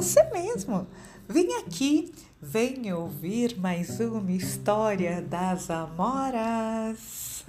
você 0.00 0.22
mesmo. 0.30 0.86
Vem 1.28 1.56
aqui, 1.56 2.12
vem 2.40 2.92
ouvir 2.92 3.58
mais 3.58 3.98
uma 3.98 4.30
história 4.30 5.20
das 5.20 5.68
Amoras. 5.70 7.44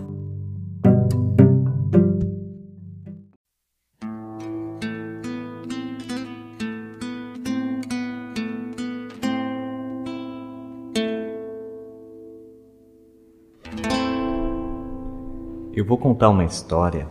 Eu 15.71 15.85
vou 15.85 15.99
contar 15.99 16.29
uma 16.29 16.43
história, 16.43 17.07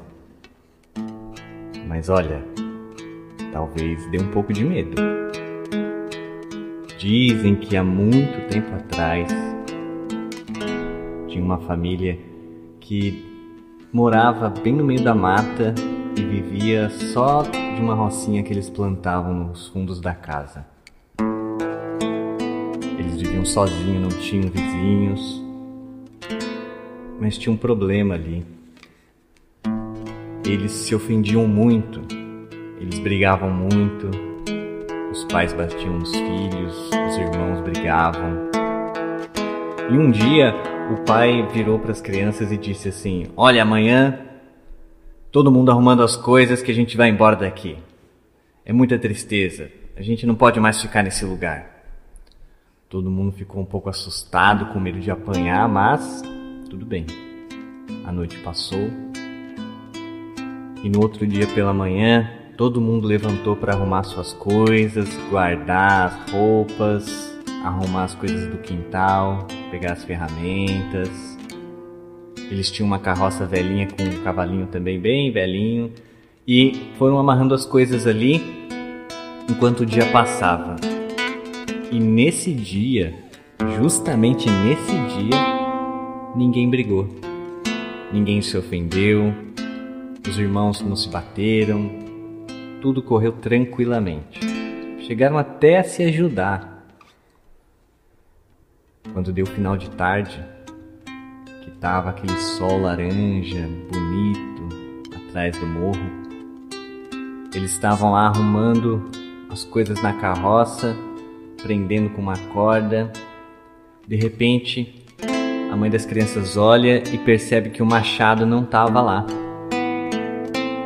mas 1.86 2.08
olha, 2.08 2.57
talvez 3.58 4.06
dê 4.06 4.20
um 4.20 4.30
pouco 4.30 4.52
de 4.52 4.64
medo. 4.64 4.94
Dizem 6.96 7.56
que 7.56 7.76
há 7.76 7.82
muito 7.82 8.48
tempo 8.48 8.72
atrás 8.72 9.28
tinha 11.26 11.42
uma 11.42 11.58
família 11.58 12.16
que 12.78 13.24
morava 13.92 14.48
bem 14.48 14.72
no 14.72 14.84
meio 14.84 15.02
da 15.02 15.12
mata 15.12 15.74
e 16.16 16.22
vivia 16.22 16.88
só 16.88 17.42
de 17.42 17.80
uma 17.80 17.94
rocinha 17.94 18.44
que 18.44 18.52
eles 18.52 18.70
plantavam 18.70 19.34
nos 19.34 19.66
fundos 19.66 20.00
da 20.00 20.14
casa. 20.14 20.64
Eles 22.96 23.20
viviam 23.20 23.44
sozinhos, 23.44 24.00
não 24.00 24.20
tinham 24.20 24.48
vizinhos, 24.48 25.42
mas 27.20 27.36
tinha 27.36 27.52
um 27.52 27.56
problema 27.56 28.14
ali 28.14 28.46
eles 30.44 30.72
se 30.72 30.94
ofendiam 30.94 31.46
muito, 31.46 32.00
eles 32.80 32.98
brigavam 32.98 33.50
muito, 33.50 34.10
os 35.10 35.24
pais 35.24 35.52
batiam 35.52 35.98
nos 35.98 36.10
filhos, 36.10 36.90
os 36.90 37.16
irmãos 37.16 37.60
brigavam. 37.60 38.48
E 39.90 39.96
um 39.96 40.10
dia 40.10 40.54
o 40.92 41.04
pai 41.04 41.46
virou 41.52 41.78
para 41.78 41.92
as 41.92 42.00
crianças 42.00 42.52
e 42.52 42.56
disse 42.56 42.88
assim: 42.88 43.26
Olha, 43.36 43.62
amanhã 43.62 44.20
todo 45.32 45.50
mundo 45.50 45.70
arrumando 45.70 46.02
as 46.02 46.16
coisas 46.16 46.62
que 46.62 46.70
a 46.70 46.74
gente 46.74 46.96
vai 46.96 47.08
embora 47.08 47.36
daqui. 47.36 47.78
É 48.64 48.72
muita 48.72 48.98
tristeza, 48.98 49.70
a 49.96 50.02
gente 50.02 50.26
não 50.26 50.34
pode 50.34 50.60
mais 50.60 50.80
ficar 50.80 51.02
nesse 51.02 51.24
lugar. 51.24 51.78
Todo 52.88 53.10
mundo 53.10 53.32
ficou 53.32 53.60
um 53.60 53.66
pouco 53.66 53.90
assustado, 53.90 54.72
com 54.72 54.80
medo 54.80 55.00
de 55.00 55.10
apanhar, 55.10 55.68
mas 55.68 56.22
tudo 56.70 56.86
bem. 56.86 57.06
A 58.04 58.12
noite 58.12 58.38
passou, 58.38 58.90
e 60.82 60.88
no 60.88 61.02
outro 61.02 61.26
dia 61.26 61.46
pela 61.48 61.74
manhã, 61.74 62.37
todo 62.58 62.80
mundo 62.80 63.06
levantou 63.06 63.54
para 63.54 63.72
arrumar 63.72 64.02
suas 64.02 64.32
coisas, 64.32 65.08
guardar 65.30 66.06
as 66.06 66.32
roupas, 66.32 67.38
arrumar 67.62 68.02
as 68.02 68.16
coisas 68.16 68.50
do 68.50 68.58
quintal, 68.58 69.46
pegar 69.70 69.92
as 69.92 70.02
ferramentas. 70.02 71.38
Eles 72.50 72.68
tinham 72.68 72.88
uma 72.88 72.98
carroça 72.98 73.46
velhinha 73.46 73.86
com 73.86 74.02
um 74.02 74.24
cavalinho 74.24 74.66
também 74.66 74.98
bem 74.98 75.30
velhinho 75.30 75.92
e 76.46 76.90
foram 76.98 77.16
amarrando 77.16 77.54
as 77.54 77.64
coisas 77.64 78.08
ali 78.08 78.42
enquanto 79.48 79.80
o 79.80 79.86
dia 79.86 80.06
passava. 80.06 80.74
E 81.92 82.00
nesse 82.00 82.52
dia, 82.52 83.14
justamente 83.78 84.50
nesse 84.50 84.92
dia, 85.16 86.34
ninguém 86.34 86.68
brigou. 86.68 87.08
Ninguém 88.12 88.42
se 88.42 88.58
ofendeu, 88.58 89.32
os 90.28 90.36
irmãos 90.36 90.80
não 90.80 90.96
se 90.96 91.08
bateram, 91.08 92.07
tudo 92.80 93.02
correu 93.02 93.32
tranquilamente. 93.32 94.40
Chegaram 95.00 95.38
até 95.38 95.78
a 95.78 95.84
se 95.84 96.02
ajudar. 96.04 96.86
Quando 99.12 99.32
deu 99.32 99.46
final 99.46 99.76
de 99.76 99.90
tarde, 99.90 100.44
que 101.62 101.70
tava 101.72 102.10
aquele 102.10 102.36
sol 102.38 102.82
laranja, 102.82 103.66
bonito, 103.90 104.68
atrás 105.16 105.56
do 105.56 105.66
morro, 105.66 106.28
eles 107.54 107.72
estavam 107.72 108.12
lá 108.12 108.26
arrumando 108.26 109.08
as 109.50 109.64
coisas 109.64 110.00
na 110.02 110.12
carroça, 110.12 110.94
prendendo 111.62 112.10
com 112.10 112.20
uma 112.20 112.36
corda. 112.52 113.10
De 114.06 114.16
repente, 114.16 115.04
a 115.70 115.76
mãe 115.76 115.90
das 115.90 116.04
crianças 116.04 116.56
olha 116.56 117.02
e 117.12 117.18
percebe 117.18 117.70
que 117.70 117.82
o 117.82 117.86
machado 117.86 118.44
não 118.44 118.62
estava 118.62 119.00
lá. 119.00 119.26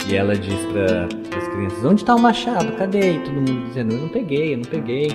E 0.09 0.15
ela 0.15 0.37
diz 0.37 0.61
para 0.67 1.22
as 1.39 1.49
crianças: 1.49 1.85
Onde 1.85 2.03
está 2.03 2.15
o 2.15 2.21
machado? 2.21 2.73
Cadê? 2.77 3.17
E 3.17 3.21
todo 3.21 3.35
mundo 3.35 3.67
dizendo: 3.67 3.95
Eu 3.95 4.01
não 4.01 4.09
peguei, 4.09 4.55
eu 4.55 4.59
não 4.59 4.65
peguei. 4.65 5.09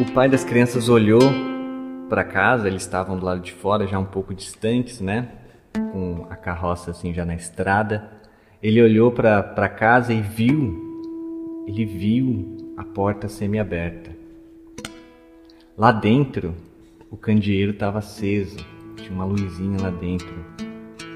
O 0.00 0.12
pai 0.12 0.28
das 0.28 0.44
crianças 0.44 0.88
olhou 0.88 1.20
para 2.08 2.24
casa, 2.24 2.68
eles 2.68 2.82
estavam 2.82 3.18
do 3.18 3.24
lado 3.24 3.40
de 3.40 3.52
fora, 3.52 3.86
já 3.86 3.98
um 3.98 4.04
pouco 4.04 4.34
distantes, 4.34 5.00
né? 5.00 5.28
Com 5.92 6.26
a 6.30 6.36
carroça 6.36 6.90
assim 6.90 7.12
já 7.12 7.24
na 7.24 7.34
estrada. 7.34 8.10
Ele 8.62 8.82
olhou 8.82 9.12
para 9.12 9.68
casa 9.68 10.12
e 10.12 10.20
viu, 10.20 11.64
ele 11.66 11.84
viu 11.84 12.56
a 12.76 12.84
porta 12.84 13.28
semi-aberta. 13.28 14.16
Lá 15.76 15.92
dentro, 15.92 16.54
o 17.10 17.16
candeeiro 17.16 17.72
estava 17.72 17.98
aceso, 17.98 18.56
tinha 18.96 19.12
uma 19.12 19.24
luzinha 19.24 19.78
lá 19.80 19.90
dentro. 19.90 20.67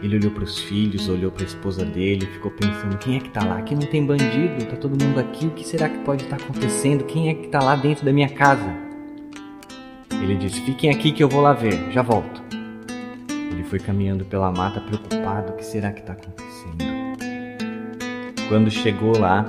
Ele 0.03 0.17
olhou 0.17 0.33
para 0.33 0.43
os 0.43 0.59
filhos, 0.59 1.09
olhou 1.09 1.31
para 1.31 1.45
a 1.45 1.47
esposa 1.47 1.85
dele, 1.85 2.27
ficou 2.27 2.51
pensando: 2.51 2.99
quem 2.99 3.17
é 3.17 3.21
que 3.21 3.29
está 3.29 3.45
lá? 3.45 3.59
Aqui 3.59 3.75
não 3.75 3.87
tem 3.87 4.05
bandido, 4.05 4.67
tá 4.67 4.77
todo 4.77 5.01
mundo 5.03 5.21
aqui. 5.21 5.47
O 5.47 5.51
que 5.51 5.65
será 5.65 5.89
que 5.89 5.99
pode 5.99 6.25
estar 6.25 6.39
tá 6.39 6.45
acontecendo? 6.45 7.05
Quem 7.05 7.29
é 7.29 7.35
que 7.35 7.47
está 7.47 7.61
lá 7.61 7.77
dentro 7.77 8.05
da 8.05 8.13
minha 8.13 8.29
casa? 8.29 8.75
Ele 10.21 10.35
disse: 10.35 10.61
Fiquem 10.63 10.91
aqui 10.91 11.13
que 11.13 11.23
eu 11.23 11.29
vou 11.29 11.41
lá 11.41 11.53
ver, 11.53 11.93
já 11.93 12.03
volto. 12.03 12.43
Ele 13.53 13.63
foi 13.63 13.79
caminhando 13.79 14.25
pela 14.25 14.51
mata 14.51 14.81
preocupado: 14.81 15.53
o 15.53 15.57
que 15.57 15.65
será 15.65 15.93
que 15.93 16.01
está 16.01 16.15
acontecendo? 16.15 16.85
Quando 18.49 18.71
chegou 18.73 19.17
lá, 19.17 19.47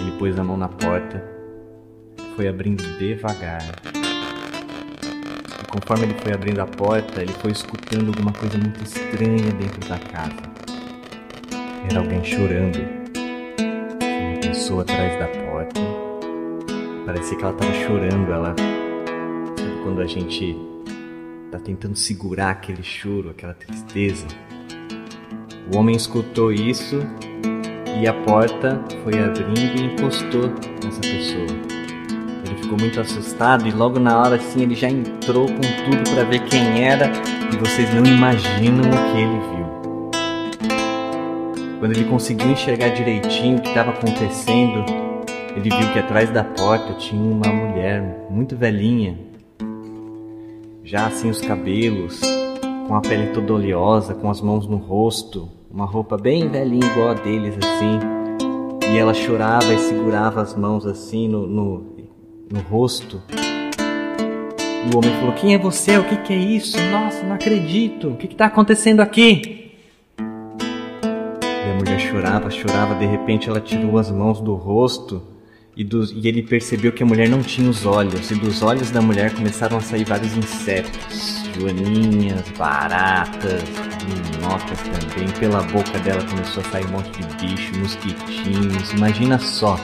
ele 0.00 0.12
pôs 0.18 0.38
a 0.38 0.42
mão 0.42 0.56
na 0.56 0.68
porta, 0.68 1.22
foi 2.34 2.48
abrindo 2.48 2.82
devagar 2.98 3.60
conforme 5.70 6.06
ele 6.06 6.14
foi 6.22 6.32
abrindo 6.32 6.60
a 6.60 6.66
porta, 6.66 7.20
ele 7.20 7.32
foi 7.34 7.52
escutando 7.52 8.08
alguma 8.08 8.32
coisa 8.32 8.58
muito 8.58 8.82
estranha 8.82 9.52
dentro 9.52 9.88
da 9.88 9.98
casa. 9.98 10.42
Era 11.90 12.00
alguém 12.00 12.24
chorando. 12.24 12.78
Uma 14.00 14.40
pessoa 14.40 14.82
atrás 14.82 15.18
da 15.18 15.28
porta. 15.28 15.80
Parecia 17.04 17.36
que 17.36 17.42
ela 17.42 17.52
estava 17.52 17.72
chorando. 17.74 18.32
Ela. 18.32 18.54
Sabe 19.58 19.82
quando 19.82 20.00
a 20.00 20.06
gente 20.06 20.56
tá 21.50 21.58
tentando 21.58 21.96
segurar 21.96 22.50
aquele 22.50 22.82
choro, 22.82 23.30
aquela 23.30 23.54
tristeza? 23.54 24.26
O 25.72 25.76
homem 25.76 25.94
escutou 25.96 26.50
isso 26.50 27.00
e 28.00 28.06
a 28.06 28.14
porta 28.14 28.82
foi 29.04 29.18
abrindo 29.18 29.80
e 29.80 29.84
encostou 29.92 30.48
nessa 30.82 31.00
pessoa 31.00 31.87
ficou 32.56 32.78
muito 32.78 33.00
assustado 33.00 33.66
e 33.66 33.70
logo 33.70 33.98
na 33.98 34.18
hora 34.18 34.36
assim 34.36 34.62
ele 34.62 34.74
já 34.74 34.88
entrou 34.88 35.46
com 35.46 35.60
tudo 35.60 36.10
para 36.14 36.24
ver 36.24 36.44
quem 36.44 36.82
era 36.84 37.10
e 37.52 37.56
vocês 37.56 37.92
não 37.94 38.04
imaginam 38.04 38.80
o 38.80 39.12
que 39.12 39.20
ele 39.20 39.40
viu. 39.50 39.68
Quando 41.78 41.92
ele 41.92 42.04
conseguiu 42.04 42.50
enxergar 42.50 42.88
direitinho 42.88 43.58
o 43.58 43.60
que 43.60 43.68
estava 43.68 43.90
acontecendo, 43.90 44.84
ele 45.56 45.70
viu 45.70 45.92
que 45.92 45.98
atrás 45.98 46.30
da 46.30 46.42
porta 46.44 46.94
tinha 46.94 47.22
uma 47.22 47.52
mulher 47.52 48.26
muito 48.28 48.56
velhinha, 48.56 49.18
já 50.84 51.06
assim 51.06 51.28
os 51.28 51.40
cabelos, 51.40 52.20
com 52.86 52.94
a 52.94 53.00
pele 53.02 53.26
toda 53.32 53.52
oleosa, 53.52 54.14
com 54.14 54.30
as 54.30 54.40
mãos 54.40 54.66
no 54.66 54.76
rosto, 54.76 55.48
uma 55.70 55.84
roupa 55.84 56.16
bem 56.16 56.48
velhinha 56.48 56.86
igual 56.86 57.10
a 57.10 57.14
deles 57.14 57.54
assim. 57.58 57.98
E 58.90 58.96
ela 58.96 59.12
chorava 59.12 59.72
e 59.74 59.78
segurava 59.78 60.40
as 60.40 60.56
mãos 60.56 60.86
assim 60.86 61.28
no, 61.28 61.46
no 61.46 61.97
no 62.50 62.60
rosto. 62.60 63.22
E 63.30 64.94
o 64.94 64.98
homem 64.98 65.10
falou: 65.18 65.34
Quem 65.34 65.54
é 65.54 65.58
você? 65.58 65.98
O 65.98 66.04
que, 66.04 66.16
que 66.16 66.32
é 66.32 66.36
isso? 66.36 66.76
Nossa, 66.90 67.22
não 67.24 67.34
acredito. 67.34 68.08
O 68.08 68.16
que 68.16 68.26
está 68.26 68.46
acontecendo 68.46 69.00
aqui? 69.00 69.72
E 70.18 71.70
a 71.70 71.74
mulher 71.74 72.00
chorava, 72.00 72.50
chorava. 72.50 72.94
De 72.94 73.06
repente, 73.06 73.48
ela 73.48 73.60
tirou 73.60 73.98
as 73.98 74.10
mãos 74.10 74.40
do 74.40 74.54
rosto 74.54 75.22
e, 75.76 75.86
e 76.14 76.28
ele 76.28 76.42
percebeu 76.42 76.92
que 76.92 77.02
a 77.02 77.06
mulher 77.06 77.28
não 77.28 77.42
tinha 77.42 77.68
os 77.68 77.84
olhos. 77.84 78.30
E 78.30 78.34
dos 78.34 78.62
olhos 78.62 78.90
da 78.90 79.02
mulher 79.02 79.34
começaram 79.34 79.76
a 79.76 79.80
sair 79.80 80.04
vários 80.04 80.36
insetos: 80.36 81.44
joaninhas, 81.58 82.48
baratas, 82.56 83.62
minhocas 84.06 84.80
também. 84.80 85.28
Pela 85.38 85.62
boca 85.64 85.98
dela 85.98 86.22
começou 86.24 86.62
a 86.62 86.70
sair 86.70 86.86
um 86.86 86.90
monte 86.90 87.10
de 87.10 87.46
bicho, 87.46 87.78
mosquitinhos. 87.78 88.92
Imagina 88.92 89.38
só 89.38 89.78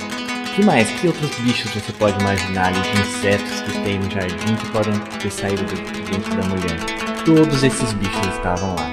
que 0.55 0.65
mais? 0.65 0.89
Que 1.01 1.09
outros 1.09 1.31
bichos 1.41 1.71
você 1.73 1.93
pode 1.95 2.19
imaginar 2.21 2.69
ali 2.69 2.81
de 2.81 3.01
insetos 3.01 3.61
que 3.63 3.73
tem 3.83 3.99
no 3.99 4.09
jardim 4.09 4.55
que 4.55 4.71
podem 4.71 4.95
ter 5.21 5.31
saído 5.31 5.65
de 5.65 6.03
dentro 6.03 6.37
da 6.37 6.49
mulher? 6.49 7.25
Todos 7.25 7.65
esses 7.65 7.93
bichos 7.95 8.27
estavam 8.29 8.77
lá. 8.77 8.91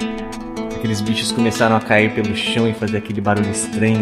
Aqueles 0.75 1.01
bichos 1.01 1.31
começaram 1.31 1.75
a 1.75 1.79
cair 1.79 2.15
pelo 2.15 2.35
chão 2.35 2.67
e 2.67 2.73
fazer 2.73 2.97
aquele 2.97 3.21
barulho 3.21 3.51
estranho. 3.51 4.01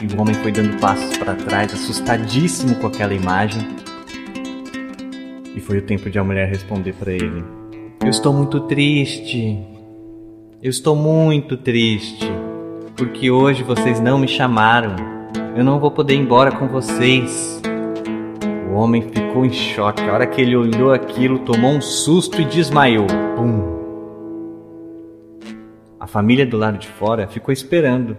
e 0.00 0.14
o 0.14 0.20
homem 0.20 0.34
foi 0.36 0.52
dando 0.52 0.78
passos 0.78 1.16
para 1.18 1.34
trás, 1.34 1.74
assustadíssimo 1.74 2.76
com 2.76 2.86
aquela 2.86 3.12
imagem. 3.12 3.66
E 5.56 5.60
foi 5.60 5.78
o 5.78 5.82
tempo 5.82 6.08
de 6.08 6.18
a 6.18 6.22
mulher 6.22 6.48
responder 6.48 6.92
para 6.92 7.12
ele: 7.12 7.44
Eu 8.00 8.10
estou 8.10 8.32
muito 8.32 8.60
triste. 8.60 9.58
Eu 10.62 10.70
estou 10.70 10.94
muito 10.94 11.56
triste, 11.56 12.24
porque 12.96 13.32
hoje 13.32 13.64
vocês 13.64 13.98
não 13.98 14.16
me 14.16 14.28
chamaram. 14.28 15.11
Eu 15.54 15.62
não 15.62 15.78
vou 15.78 15.90
poder 15.90 16.14
ir 16.14 16.20
embora 16.20 16.50
com 16.50 16.66
vocês. 16.66 17.60
O 18.70 18.72
homem 18.72 19.02
ficou 19.02 19.44
em 19.44 19.52
choque. 19.52 20.00
A 20.02 20.14
hora 20.14 20.26
que 20.26 20.40
ele 20.40 20.56
olhou 20.56 20.92
aquilo, 20.92 21.40
tomou 21.40 21.72
um 21.72 21.80
susto 21.80 22.40
e 22.40 22.44
desmaiou. 22.46 23.06
Pum! 23.36 23.70
A 26.00 26.06
família 26.06 26.46
do 26.46 26.56
lado 26.56 26.78
de 26.78 26.88
fora 26.88 27.26
ficou 27.26 27.52
esperando. 27.52 28.16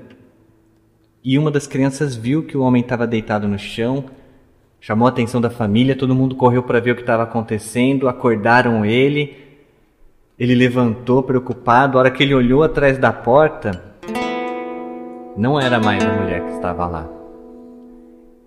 E 1.24 1.40
uma 1.40 1.50
das 1.50 1.66
crianças 1.66 2.16
viu 2.16 2.44
que 2.44 2.56
o 2.56 2.62
homem 2.62 2.84
estava 2.84 3.08
deitado 3.08 3.48
no 3.48 3.58
chão, 3.58 4.06
chamou 4.80 5.08
a 5.08 5.10
atenção 5.10 5.42
da 5.42 5.50
família, 5.50 5.96
todo 5.96 6.14
mundo 6.14 6.36
correu 6.36 6.62
para 6.62 6.80
ver 6.80 6.92
o 6.92 6.96
que 6.96 7.02
estava 7.02 7.24
acontecendo, 7.24 8.08
acordaram 8.08 8.86
ele. 8.86 9.36
Ele 10.38 10.54
levantou 10.54 11.24
preocupado. 11.24 11.98
A 11.98 12.02
hora 12.02 12.12
que 12.12 12.22
ele 12.22 12.36
olhou 12.36 12.62
atrás 12.62 13.00
da 13.00 13.12
porta, 13.12 13.84
não 15.36 15.60
era 15.60 15.80
mais 15.80 16.06
a 16.06 16.14
mulher 16.14 16.46
que 16.46 16.52
estava 16.52 16.86
lá. 16.86 17.23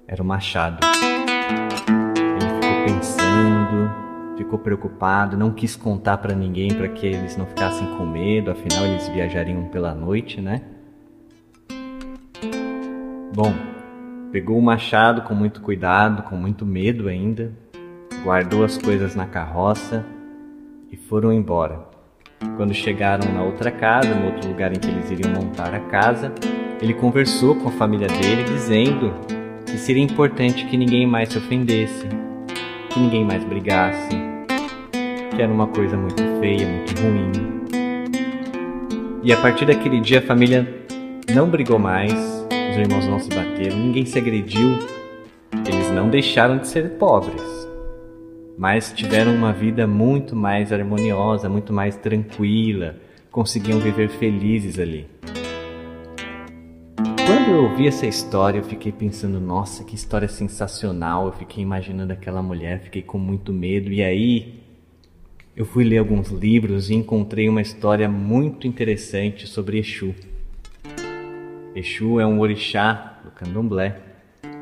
Era 0.08 0.22
o 0.22 0.24
machado 0.24 0.86
pensando, 2.86 3.90
ficou 4.36 4.56
preocupado, 4.56 5.36
não 5.36 5.50
quis 5.50 5.74
contar 5.74 6.18
para 6.18 6.32
ninguém 6.32 6.72
para 6.72 6.88
que 6.88 7.06
eles 7.06 7.36
não 7.36 7.44
ficassem 7.44 7.88
com 7.96 8.06
medo, 8.06 8.52
afinal 8.52 8.86
eles 8.86 9.08
viajariam 9.08 9.64
pela 9.64 9.92
noite, 9.92 10.40
né? 10.40 10.62
Bom, 13.34 13.52
pegou 14.30 14.56
o 14.56 14.62
machado 14.62 15.22
com 15.22 15.34
muito 15.34 15.60
cuidado, 15.60 16.22
com 16.22 16.36
muito 16.36 16.64
medo 16.64 17.08
ainda, 17.08 17.52
guardou 18.22 18.64
as 18.64 18.78
coisas 18.78 19.16
na 19.16 19.26
carroça 19.26 20.06
e 20.90 20.96
foram 20.96 21.32
embora. 21.32 21.80
Quando 22.56 22.72
chegaram 22.72 23.32
na 23.32 23.42
outra 23.42 23.72
casa, 23.72 24.14
no 24.14 24.26
outro 24.26 24.48
lugar 24.48 24.72
em 24.72 24.78
que 24.78 24.88
eles 24.88 25.10
iriam 25.10 25.32
montar 25.32 25.74
a 25.74 25.80
casa, 25.80 26.32
ele 26.80 26.94
conversou 26.94 27.56
com 27.56 27.68
a 27.68 27.72
família 27.72 28.06
dele 28.06 28.44
dizendo 28.44 29.12
que 29.76 29.82
seria 29.82 30.02
importante 30.02 30.64
que 30.64 30.74
ninguém 30.74 31.06
mais 31.06 31.28
se 31.28 31.36
ofendesse, 31.36 32.08
que 32.88 32.98
ninguém 32.98 33.26
mais 33.26 33.44
brigasse, 33.44 34.16
que 35.34 35.42
era 35.42 35.52
uma 35.52 35.66
coisa 35.66 35.98
muito 35.98 36.22
feia, 36.40 36.66
muito 36.66 36.98
ruim. 37.02 37.30
E 39.22 39.30
a 39.34 39.36
partir 39.36 39.66
daquele 39.66 40.00
dia 40.00 40.20
a 40.20 40.22
família 40.22 40.66
não 41.30 41.50
brigou 41.50 41.78
mais, 41.78 42.14
os 42.14 42.76
irmãos 42.78 43.06
não 43.06 43.18
se 43.18 43.28
bateram, 43.28 43.76
ninguém 43.76 44.06
se 44.06 44.18
agrediu, 44.18 44.78
eles 45.68 45.90
não 45.90 46.08
deixaram 46.08 46.56
de 46.56 46.68
ser 46.68 46.92
pobres, 46.92 47.42
mas 48.56 48.90
tiveram 48.94 49.34
uma 49.34 49.52
vida 49.52 49.86
muito 49.86 50.34
mais 50.34 50.72
harmoniosa, 50.72 51.50
muito 51.50 51.70
mais 51.70 51.96
tranquila, 51.96 52.96
conseguiam 53.30 53.78
viver 53.78 54.08
felizes 54.08 54.78
ali. 54.78 55.06
Quando 57.46 57.58
eu 57.58 57.62
ouvi 57.62 57.86
essa 57.86 58.04
história, 58.08 58.58
eu 58.58 58.64
fiquei 58.64 58.90
pensando, 58.90 59.38
nossa, 59.38 59.84
que 59.84 59.94
história 59.94 60.26
sensacional. 60.26 61.26
Eu 61.26 61.32
fiquei 61.32 61.62
imaginando 61.62 62.12
aquela 62.12 62.42
mulher, 62.42 62.80
fiquei 62.80 63.02
com 63.02 63.18
muito 63.18 63.52
medo. 63.52 63.92
E 63.92 64.02
aí, 64.02 64.64
eu 65.54 65.64
fui 65.64 65.84
ler 65.84 65.98
alguns 65.98 66.28
livros 66.28 66.90
e 66.90 66.94
encontrei 66.94 67.48
uma 67.48 67.62
história 67.62 68.08
muito 68.08 68.66
interessante 68.66 69.46
sobre 69.46 69.78
Exu. 69.78 70.12
Exu 71.72 72.18
é 72.18 72.26
um 72.26 72.40
orixá 72.40 73.20
do 73.24 73.30
candomblé, 73.30 73.96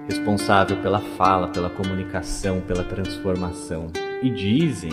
responsável 0.06 0.76
pela 0.82 1.00
fala, 1.00 1.48
pela 1.48 1.70
comunicação, 1.70 2.60
pela 2.60 2.84
transformação. 2.84 3.86
E 4.22 4.28
dizem 4.28 4.92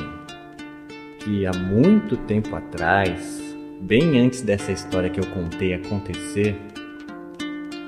que 1.20 1.46
há 1.46 1.52
muito 1.52 2.16
tempo 2.16 2.56
atrás, 2.56 3.54
bem 3.82 4.18
antes 4.18 4.42
dessa 4.42 4.72
história 4.72 5.10
que 5.10 5.20
eu 5.20 5.28
contei 5.28 5.74
acontecer, 5.74 6.71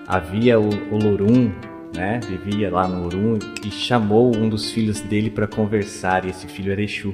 havia 0.08 0.60
o, 0.60 0.70
o 0.70 0.98
Lorum, 0.98 1.52
né? 1.96 2.20
Vivia 2.28 2.72
lá 2.72 2.88
no 2.88 3.04
Lorum 3.04 3.40
e 3.66 3.72
chamou 3.72 4.36
um 4.36 4.50
dos 4.50 4.72
filhos 4.72 5.02
dele 5.02 5.30
para 5.30 5.48
conversar. 5.48 6.26
E 6.26 6.30
esse 6.30 6.48
filho 6.48 6.72
era 6.72 6.82
Exu. 6.82 7.14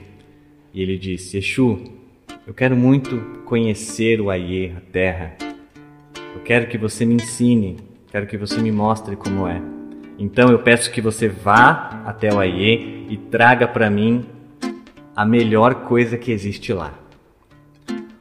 E 0.74 0.82
ele 0.82 0.98
disse: 0.98 1.38
Exu, 1.38 1.80
eu 2.48 2.54
quero 2.54 2.76
muito 2.76 3.18
conhecer 3.46 4.22
o 4.22 4.30
Aie, 4.30 4.74
a 4.76 4.82
terra. 4.92 5.36
Eu 6.36 6.42
quero 6.44 6.68
que 6.68 6.78
você 6.78 7.06
me 7.06 7.16
ensine, 7.16 7.78
quero 8.12 8.28
que 8.28 8.38
você 8.38 8.62
me 8.62 8.72
mostre 8.72 9.16
como 9.16 9.48
é. 9.48 9.62
Então 10.18 10.50
eu 10.50 10.60
peço 10.60 10.92
que 10.92 11.02
você 11.02 11.28
vá 11.28 12.04
até 12.06 12.34
o 12.34 12.40
Aie 12.40 13.08
e 13.10 13.18
traga 13.18 13.68
para 13.68 13.90
mim 13.90 14.26
a 15.16 15.26
melhor 15.26 15.86
coisa 15.86 16.18
que 16.18 16.32
existe 16.32 16.72
lá. 16.72 16.94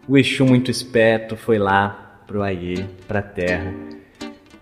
O 0.07 0.17
Exu, 0.17 0.45
muito 0.47 0.71
esperto, 0.71 1.37
foi 1.37 1.59
lá 1.59 2.23
pro 2.27 2.43
Aie, 2.43 2.87
para 3.07 3.19
a 3.19 3.23
terra, 3.23 3.75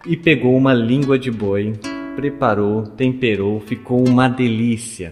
e 0.06 0.17
pegou 0.17 0.56
uma 0.56 0.73
língua 0.73 1.19
de 1.19 1.31
boi, 1.31 1.75
preparou, 2.14 2.85
temperou, 2.85 3.61
ficou 3.61 4.06
uma 4.06 4.29
delícia. 4.29 5.11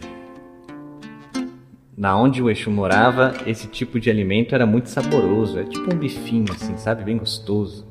Na 1.97 2.17
onde 2.17 2.43
o 2.43 2.51
Exu 2.51 2.71
morava, 2.71 3.35
esse 3.47 3.67
tipo 3.69 3.99
de 3.99 4.11
alimento 4.11 4.55
era 4.55 4.67
muito 4.67 4.89
saboroso, 4.89 5.59
é 5.59 5.65
tipo 5.65 5.93
um 5.93 5.99
bifinho 5.99 6.47
assim, 6.51 6.77
sabe, 6.77 7.05
bem 7.05 7.17
gostoso. 7.17 7.87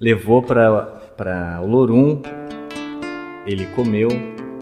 Levou 0.00 0.42
para 0.42 1.60
o 1.62 1.66
Lorum, 1.66 2.20
ele 3.46 3.66
comeu 3.66 4.08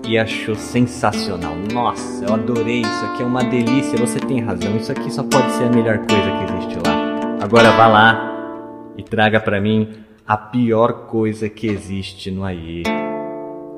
e 0.06 0.18
achou 0.18 0.54
sensacional. 0.54 1.54
Nossa, 1.72 2.24
eu 2.24 2.34
adorei, 2.34 2.80
isso 2.80 3.04
aqui 3.06 3.22
é 3.22 3.26
uma 3.26 3.44
delícia, 3.44 3.98
você 3.98 4.18
tem 4.18 4.40
razão, 4.40 4.76
isso 4.76 4.92
aqui 4.92 5.12
só 5.12 5.22
pode 5.22 5.50
ser 5.52 5.64
a 5.64 5.70
melhor 5.70 5.98
coisa 5.98 6.30
que 6.30 6.52
existe 6.52 6.74
lá. 6.86 7.38
Agora 7.42 7.70
vá 7.72 7.86
lá 7.86 8.92
e 8.96 9.02
traga 9.02 9.40
para 9.40 9.60
mim 9.60 9.88
a 10.26 10.36
pior 10.36 11.06
coisa 11.06 11.48
que 11.48 11.66
existe 11.66 12.30
no 12.30 12.44
Aie. 12.44 12.82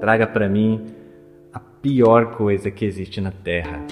Traga 0.00 0.26
para 0.26 0.48
mim 0.48 0.86
a 1.52 1.60
pior 1.60 2.36
coisa 2.36 2.70
que 2.70 2.84
existe 2.84 3.20
na 3.20 3.30
terra. 3.30 3.84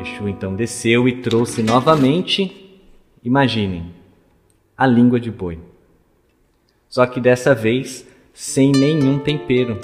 Exu 0.00 0.28
então 0.28 0.54
desceu 0.54 1.08
e 1.08 1.20
trouxe 1.20 1.62
novamente, 1.62 2.80
imaginem, 3.22 3.92
a 4.76 4.86
língua 4.86 5.18
de 5.18 5.30
boi. 5.30 5.58
Só 6.88 7.06
que 7.06 7.20
dessa 7.20 7.54
vez 7.54 8.06
sem 8.32 8.70
nenhum 8.70 9.18
tempero, 9.18 9.78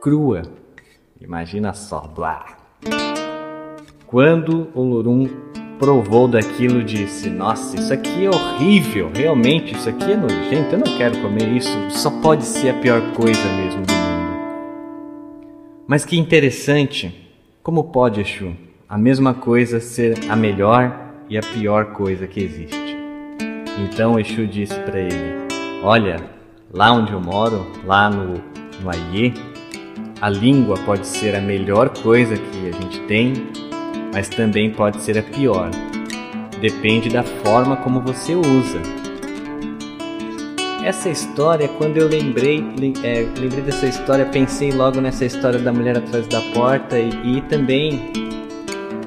crua. 0.00 0.42
Imagina 1.20 1.72
só, 1.72 2.00
blá. 2.00 2.56
Quando 4.06 4.70
o 4.74 4.82
Lorum 4.82 5.28
provou 5.84 6.26
daquilo 6.26 6.82
disse: 6.82 7.28
Nossa, 7.28 7.76
isso 7.76 7.92
aqui 7.92 8.24
é 8.24 8.30
horrível, 8.30 9.10
realmente, 9.14 9.74
isso 9.74 9.86
aqui 9.86 10.12
é 10.12 10.16
nojento, 10.16 10.74
eu 10.74 10.78
não 10.78 10.96
quero 10.96 11.20
comer 11.20 11.46
isso, 11.52 11.68
só 11.90 12.10
pode 12.22 12.42
ser 12.44 12.70
a 12.70 12.74
pior 12.74 13.02
coisa 13.12 13.44
mesmo 13.52 13.82
do 13.82 13.92
mundo. 13.92 14.24
Mas 15.86 16.06
que 16.06 16.18
interessante, 16.18 17.14
como 17.62 17.84
pode, 17.84 18.22
Exu, 18.22 18.54
a 18.88 18.96
mesma 18.96 19.34
coisa 19.34 19.78
ser 19.78 20.18
a 20.30 20.34
melhor 20.34 21.12
e 21.28 21.36
a 21.36 21.42
pior 21.42 21.92
coisa 21.92 22.26
que 22.26 22.40
existe? 22.42 22.96
Então 23.78 24.18
Exu 24.18 24.46
disse 24.46 24.80
para 24.80 24.98
ele: 24.98 25.34
Olha, 25.82 26.16
lá 26.72 26.92
onde 26.92 27.12
eu 27.12 27.20
moro, 27.20 27.66
lá 27.84 28.08
no, 28.08 28.42
no 28.80 28.90
Aie, 28.90 29.34
a 30.18 30.30
língua 30.30 30.78
pode 30.86 31.06
ser 31.06 31.36
a 31.36 31.42
melhor 31.42 31.90
coisa 31.90 32.36
que 32.38 32.68
a 32.70 32.72
gente 32.72 33.00
tem 33.00 33.34
mas 34.14 34.28
também 34.28 34.70
pode 34.70 35.02
ser 35.02 35.18
a 35.18 35.22
pior. 35.22 35.70
Depende 36.60 37.10
da 37.10 37.24
forma 37.24 37.76
como 37.76 38.00
você 38.00 38.34
usa. 38.34 38.80
Essa 40.84 41.08
história, 41.08 41.66
quando 41.66 41.96
eu 41.96 42.06
lembrei, 42.06 42.64
é, 43.02 43.26
lembrei 43.38 43.62
dessa 43.62 43.86
história, 43.86 44.24
pensei 44.26 44.70
logo 44.70 45.00
nessa 45.00 45.24
história 45.24 45.58
da 45.58 45.72
mulher 45.72 45.98
atrás 45.98 46.26
da 46.28 46.40
porta 46.52 46.98
e, 46.98 47.38
e 47.38 47.40
também, 47.42 48.12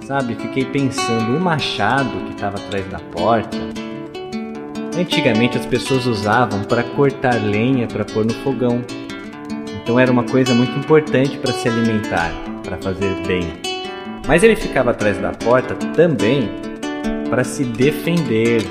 sabe, 0.05 0.35
fiquei 0.35 0.65
pensando, 0.65 1.37
o 1.37 1.39
machado 1.39 2.25
que 2.25 2.31
estava 2.33 2.57
atrás 2.57 2.85
da 2.87 2.99
porta, 2.99 3.57
antigamente 4.97 5.57
as 5.57 5.65
pessoas 5.67 6.05
usavam 6.05 6.63
para 6.63 6.83
cortar 6.83 7.35
lenha 7.35 7.87
para 7.87 8.03
pôr 8.03 8.25
no 8.25 8.33
fogão. 8.43 8.83
Então 9.81 9.99
era 9.99 10.11
uma 10.11 10.23
coisa 10.23 10.53
muito 10.53 10.77
importante 10.77 11.37
para 11.37 11.53
se 11.53 11.69
alimentar, 11.69 12.31
para 12.63 12.75
fazer 12.77 13.13
bem. 13.25 13.66
Mas 14.27 14.43
ele 14.43 14.55
ficava 14.55 14.91
atrás 14.91 15.17
da 15.17 15.31
porta 15.31 15.73
também 15.95 16.49
para 17.29 17.43
se 17.43 17.63
defender. 17.63 18.61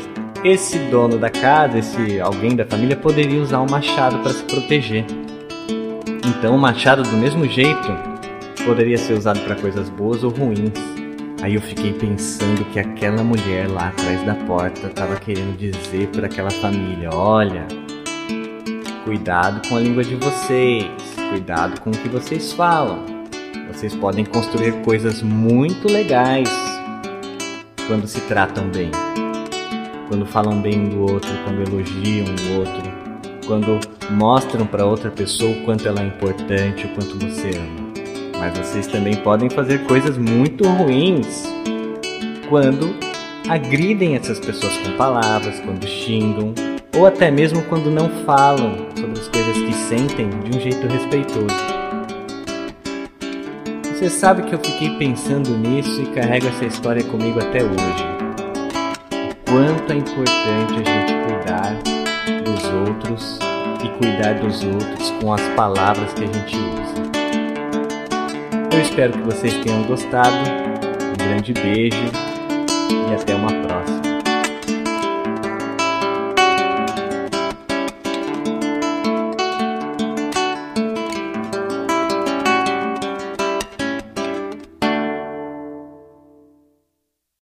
Esse 0.45 0.79
dono 0.91 1.19
da 1.19 1.31
casa, 1.31 1.79
esse 1.79 2.21
alguém 2.21 2.55
da 2.55 2.65
família, 2.65 2.95
poderia 2.95 3.41
usar 3.41 3.61
um 3.61 3.67
machado 3.69 4.19
para 4.19 4.33
se 4.33 4.45
proteger. 4.45 5.05
Então, 6.25 6.55
o 6.55 6.59
machado, 6.59 7.03
do 7.03 7.17
mesmo 7.17 7.49
jeito, 7.49 7.89
poderia 8.65 8.99
ser 8.99 9.15
usado 9.15 9.41
para 9.41 9.57
coisas 9.57 9.89
boas 9.89 10.23
ou 10.23 10.31
ruins. 10.31 10.71
Aí 11.43 11.55
eu 11.55 11.61
fiquei 11.61 11.93
pensando 11.93 12.65
que 12.67 12.79
aquela 12.79 13.25
mulher 13.25 13.69
lá 13.69 13.89
atrás 13.89 14.23
da 14.25 14.35
porta 14.35 14.87
estava 14.87 15.17
querendo 15.17 15.57
dizer 15.57 16.09
para 16.09 16.27
aquela 16.27 16.51
família: 16.51 17.11
olha, 17.13 17.67
Cuidado 19.07 19.69
com 19.69 19.77
a 19.77 19.79
língua 19.79 20.03
de 20.03 20.17
vocês, 20.17 20.85
cuidado 21.31 21.81
com 21.81 21.91
o 21.91 21.93
que 21.93 22.09
vocês 22.09 22.53
falam. 22.53 23.16
Vocês 23.77 23.95
podem 23.95 24.25
construir 24.25 24.73
coisas 24.83 25.21
muito 25.21 25.87
legais 25.87 26.49
quando 27.87 28.07
se 28.07 28.23
tratam 28.23 28.71
bem, 28.71 28.91
quando 30.09 30.25
falam 30.25 30.63
bem 30.63 30.85
do 30.85 31.03
outro, 31.03 31.29
quando 31.45 31.61
elogiam 31.61 32.25
o 32.25 32.59
outro, 32.61 32.91
quando 33.47 33.79
mostram 34.13 34.67
para 34.67 34.87
outra 34.87 35.11
pessoa 35.11 35.51
o 35.51 35.63
quanto 35.67 35.87
ela 35.87 36.01
é 36.01 36.07
importante, 36.07 36.87
o 36.87 36.89
quanto 36.95 37.19
você 37.19 37.51
ama. 37.51 37.93
Mas 38.39 38.59
vocês 38.59 38.87
também 38.87 39.15
podem 39.17 39.51
fazer 39.51 39.85
coisas 39.85 40.17
muito 40.17 40.67
ruins 40.67 41.45
quando 42.49 42.97
agridem 43.47 44.17
essas 44.17 44.41
pessoas 44.41 44.75
com 44.79 44.97
palavras, 44.97 45.61
quando 45.61 45.87
xingam, 45.87 46.55
ou 46.97 47.07
até 47.07 47.31
mesmo 47.31 47.61
quando 47.65 47.91
não 47.91 48.09
falam 48.25 48.75
sobre 48.99 49.21
as 49.21 49.29
coisas 49.29 49.55
que 49.55 49.75
sentem 49.75 50.31
de 50.31 50.57
um 50.57 50.61
jeito 50.63 50.87
respeitoso. 50.87 51.76
Você 53.97 54.11
sabe 54.11 54.43
que 54.43 54.55
eu 54.55 54.59
fiquei 54.59 54.91
pensando 54.99 55.57
nisso 55.57 56.03
e 56.03 56.07
carrego 56.09 56.47
essa 56.49 56.67
história 56.67 57.03
comigo 57.03 57.39
até 57.41 57.65
hoje. 57.65 58.05
O 59.31 59.51
quanto 59.51 59.91
é 59.91 59.97
importante 59.97 60.75
a 60.75 60.85
gente 60.85 61.15
cuidar 61.25 61.83
dos 62.45 62.65
outros 62.89 63.39
e 63.83 63.89
cuidar 63.97 64.35
dos 64.35 64.63
outros 64.65 65.11
com 65.19 65.33
as 65.33 65.41
palavras 65.57 66.13
que 66.13 66.25
a 66.25 66.27
gente 66.27 66.57
usa. 66.57 67.03
Eu 68.71 68.83
espero 68.83 69.15
que 69.15 69.23
vocês 69.23 69.55
tenham 69.65 69.83
gostado. 69.85 70.37
Um 71.01 71.17
grande 71.17 71.55
beijo 71.55 71.97
e 72.91 73.15
até 73.15 73.35
uma 73.35 73.51
próxima. 73.67 74.06